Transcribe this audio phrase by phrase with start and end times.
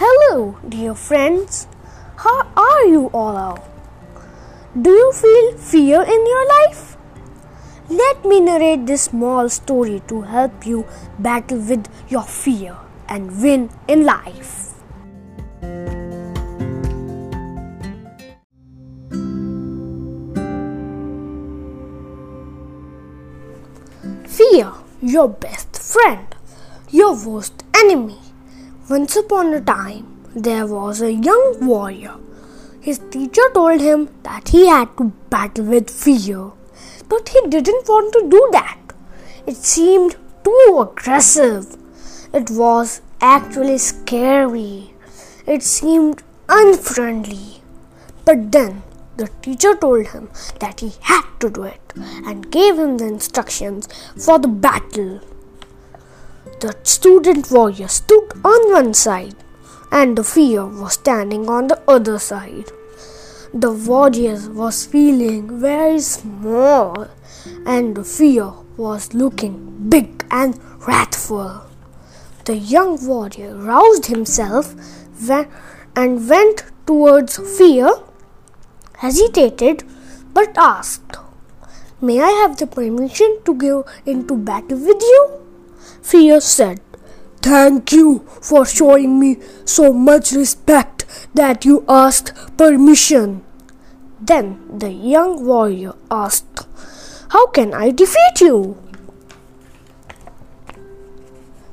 [0.00, 1.68] Hello, dear friends.
[2.16, 3.58] How are you all?
[4.72, 6.96] Do you feel fear in your life?
[7.90, 10.86] Let me narrate this small story to help you
[11.18, 12.78] battle with your fear
[13.10, 14.72] and win in life.
[24.24, 24.72] Fear,
[25.02, 26.34] your best friend,
[26.88, 28.29] your worst enemy.
[28.90, 30.04] Once upon a time,
[30.34, 32.14] there was a young warrior.
[32.80, 36.50] His teacher told him that he had to battle with fear,
[37.08, 38.80] but he didn't want to do that.
[39.46, 41.76] It seemed too aggressive.
[42.34, 44.92] It was actually scary.
[45.46, 47.62] It seemed unfriendly.
[48.24, 48.82] But then
[49.18, 51.92] the teacher told him that he had to do it
[52.26, 53.88] and gave him the instructions
[54.26, 55.20] for the battle.
[56.60, 59.34] The student warrior stood on one side
[59.90, 62.70] and the fear was standing on the other side.
[63.54, 67.08] The warrior was feeling very small
[67.64, 71.62] and the fear was looking big and wrathful.
[72.44, 74.74] The young warrior roused himself
[75.96, 77.90] and went towards fear,
[78.98, 79.84] hesitated,
[80.34, 81.16] but asked,
[82.02, 85.40] May I have the permission to go into battle with you?
[86.02, 86.80] Fear said,
[87.42, 93.42] Thank you for showing me so much respect that you asked permission.
[94.20, 96.66] Then the young warrior asked,
[97.30, 98.76] How can I defeat you?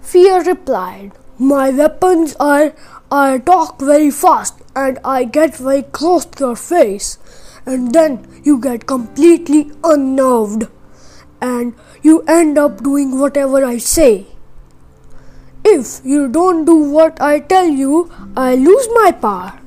[0.00, 2.72] Fear replied, My weapons are
[3.12, 7.18] I talk very fast and I get very close to your face,
[7.66, 10.68] and then you get completely unnerved
[11.40, 14.26] and you end up doing whatever I say.
[15.64, 19.58] If you don't do what I tell you, I lose my power.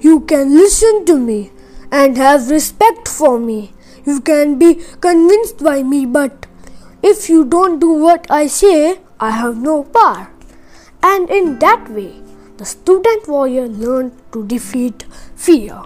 [0.00, 1.52] You can listen to me
[1.90, 3.72] and have respect for me.
[4.04, 6.46] You can be convinced by me, but
[7.02, 10.30] if you don't do what I say, I have no power.
[11.02, 12.20] And in that way,
[12.56, 15.82] the student warrior learned to defeat fear.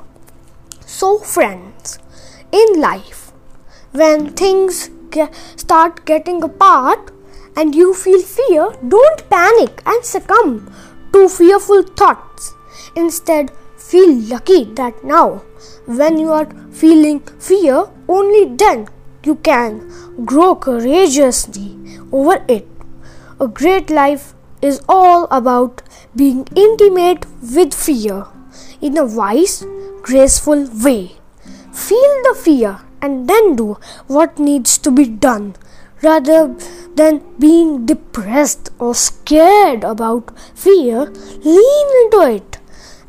[0.87, 1.99] So, friends,
[2.53, 3.33] in life,
[3.93, 7.11] when things get, uh, start getting apart,
[7.57, 10.73] and you feel fear, don't panic and succumb
[11.13, 12.55] to fearful thoughts.
[12.97, 15.43] Instead, feel lucky that now,
[15.87, 18.89] when you are feeling fear, only then
[19.25, 21.77] you can grow courageously
[22.13, 22.69] over it.
[23.41, 25.83] A great life is all about
[26.15, 28.27] being intimate with fear
[28.81, 29.65] in a wise,
[30.03, 31.17] graceful way.
[31.73, 35.55] Feel the fear and then do what needs to be done
[36.03, 36.57] rather
[36.95, 41.07] than being depressed or scared about fear,
[41.45, 42.59] lean into it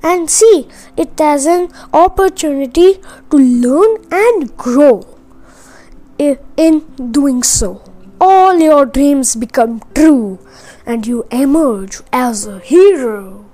[0.03, 5.05] and see it as an opportunity to learn and grow.
[6.57, 6.81] In
[7.11, 7.81] doing so,
[8.19, 10.39] all your dreams become true
[10.85, 13.50] and you emerge as a hero.